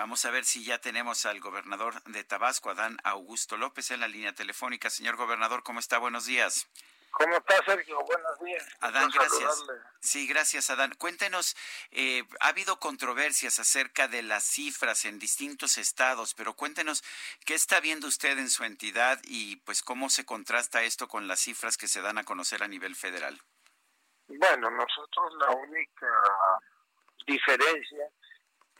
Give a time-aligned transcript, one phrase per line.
[0.00, 4.08] Vamos a ver si ya tenemos al gobernador de Tabasco, Adán Augusto López, en la
[4.08, 4.88] línea telefónica.
[4.88, 5.98] Señor gobernador, ¿cómo está?
[5.98, 6.66] Buenos días.
[7.10, 8.00] ¿Cómo está, Sergio?
[8.04, 8.66] Buenos días.
[8.80, 9.62] Adán, gracias.
[10.00, 10.94] Sí, gracias, Adán.
[10.94, 11.54] Cuéntenos,
[11.90, 17.04] eh, ha habido controversias acerca de las cifras en distintos estados, pero cuéntenos
[17.44, 21.40] qué está viendo usted en su entidad y pues cómo se contrasta esto con las
[21.40, 23.38] cifras que se dan a conocer a nivel federal.
[24.28, 26.08] Bueno, nosotros la única
[27.26, 28.08] diferencia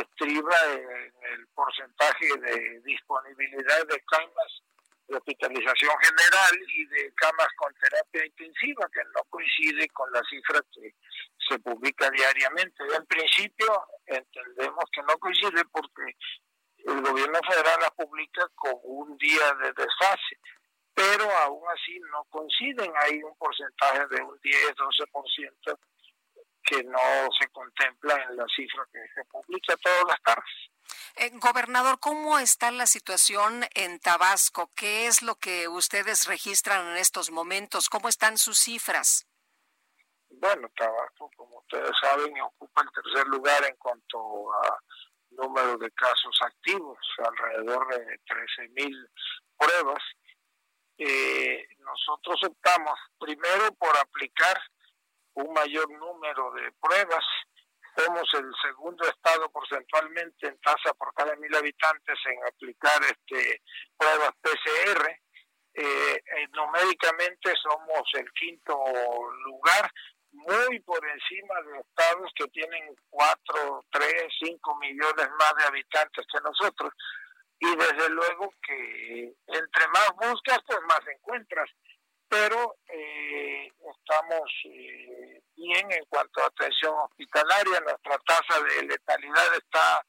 [0.00, 4.62] estriba en el porcentaje de disponibilidad de camas
[5.08, 10.60] de hospitalización general y de camas con terapia intensiva, que no coincide con la cifra
[10.72, 10.94] que
[11.48, 12.84] se publica diariamente.
[12.94, 16.16] En principio entendemos que no coincide porque
[16.78, 20.38] el gobierno federal la publica con un día de desfase,
[20.94, 22.92] pero aún así no coinciden.
[22.96, 25.78] Hay un porcentaje de un 10-12%
[26.64, 29.24] que no se contempla en la cifra que se
[29.60, 30.62] todas las tardes.
[31.16, 34.70] Eh, gobernador, ¿cómo está la situación en Tabasco?
[34.74, 37.88] ¿Qué es lo que ustedes registran en estos momentos?
[37.88, 39.26] ¿Cómo están sus cifras?
[40.30, 44.78] Bueno, Tabasco, como ustedes saben, ocupa el tercer lugar en cuanto a
[45.30, 49.08] número de casos activos, alrededor de 13 mil
[49.56, 50.02] pruebas.
[50.98, 54.60] Eh, nosotros optamos primero por aplicar
[55.34, 57.24] un mayor número de pruebas
[57.96, 63.62] somos el segundo estado porcentualmente en tasa por cada mil habitantes en aplicar este
[63.96, 65.10] pruebas PCR.
[65.74, 68.76] Eh, eh, numéricamente somos el quinto
[69.46, 69.90] lugar,
[70.32, 76.40] muy por encima de estados que tienen cuatro, tres, cinco millones más de habitantes que
[76.40, 76.92] nosotros.
[77.58, 81.70] Y desde luego que entre más buscas, pues más encuentras
[82.32, 87.78] pero eh, estamos eh, bien en cuanto a atención hospitalaria.
[87.80, 90.02] Nuestra tasa de letalidad está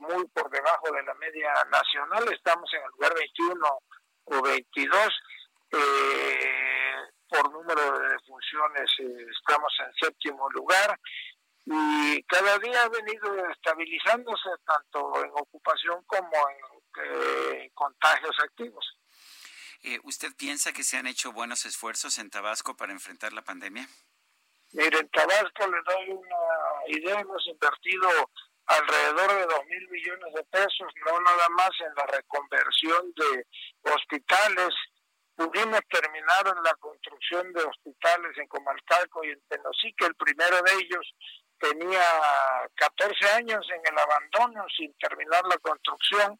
[0.00, 2.24] muy por debajo de la media nacional.
[2.32, 3.78] Estamos en el lugar 21
[4.24, 5.22] o 22.
[5.70, 6.96] Eh,
[7.28, 10.98] por número de defunciones estamos en séptimo lugar
[11.64, 18.99] y cada día ha venido estabilizándose tanto en ocupación como en contagios activos.
[19.82, 23.88] Eh, ¿Usted piensa que se han hecho buenos esfuerzos en Tabasco para enfrentar la pandemia?
[24.72, 28.08] Mire, en Tabasco le doy una idea, hemos invertido
[28.66, 33.46] alrededor de dos mil millones de pesos, no nada más en la reconversión de
[33.90, 34.74] hospitales.
[35.34, 40.04] Pudimos terminar en la construcción de hospitales en Comalcalco y en Tenosique.
[40.04, 41.14] El primero de ellos
[41.58, 42.04] tenía
[42.74, 46.38] 14 años en el abandono sin terminar la construcción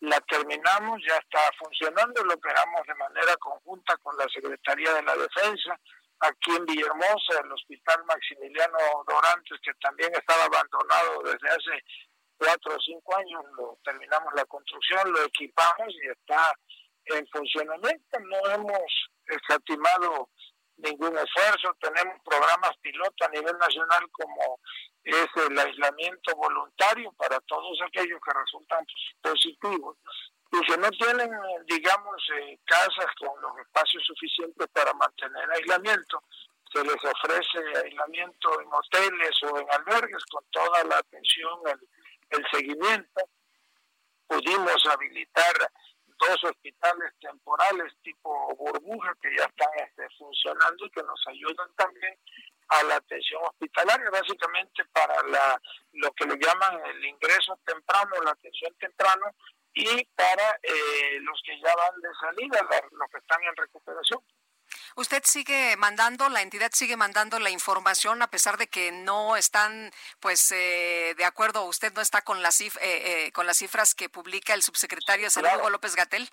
[0.00, 5.16] la terminamos, ya está funcionando, lo operamos de manera conjunta con la Secretaría de la
[5.16, 5.78] Defensa,
[6.20, 11.84] aquí en Villahermosa, el Hospital Maximiliano Dorantes, que también estaba abandonado desde hace
[12.38, 16.52] cuatro o cinco años, lo terminamos la construcción, lo equipamos y está
[17.04, 18.18] en funcionamiento.
[18.20, 20.30] No hemos escatimado
[20.82, 24.60] ningún esfuerzo, tenemos programas piloto a nivel nacional como
[25.04, 28.84] es el aislamiento voluntario para todos aquellos que resultan
[29.22, 29.96] positivos
[30.52, 31.30] y que no tienen,
[31.66, 36.22] digamos, eh, casas con los espacios suficientes para mantener aislamiento.
[36.72, 41.88] Se les ofrece aislamiento en hoteles o en albergues con toda la atención, el,
[42.38, 43.22] el seguimiento.
[44.26, 45.54] Pudimos habilitar
[46.20, 52.14] dos hospitales temporales tipo burbuja que ya están este, funcionando y que nos ayudan también
[52.68, 55.60] a la atención hospitalaria, básicamente para la
[55.92, 59.26] lo que le llaman el ingreso temprano, la atención temprano,
[59.74, 64.20] y para eh, los que ya van de salida, los que están en recuperación.
[64.96, 69.90] Usted sigue mandando, la entidad sigue mandando la información a pesar de que no están,
[70.20, 74.54] pues, eh, de acuerdo, usted no está con las, eh, con las cifras que publica
[74.54, 76.28] el subsecretario de Salud, Hugo López Gatel.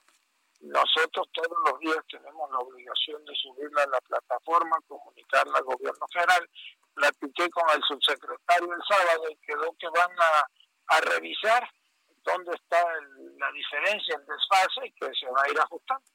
[0.62, 6.06] Nosotros todos los días tenemos la obligación de subirla a la plataforma, comunicarla al gobierno
[6.12, 6.50] federal.
[6.94, 11.69] Platiqué con el subsecretario el sábado y quedó que van a, revisar
[12.24, 12.81] dónde está
[13.38, 16.06] la diferencia, el desfase y que se va a ir ajustando.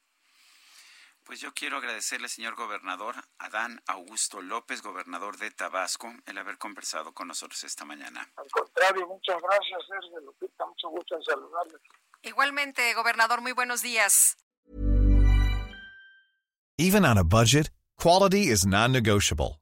[1.24, 7.14] Pues yo quiero agradecerle, señor gobernador Adán Augusto López, gobernador de Tabasco, el haber conversado
[7.14, 8.28] con nosotros esta mañana.
[8.36, 11.78] Al contrario, muchas gracias, Sergio Lupita, mucho gusto en saludarle.
[12.22, 14.36] Igualmente, gobernador, muy buenos días.
[16.76, 19.61] Even on a budget, quality is non-negotiable.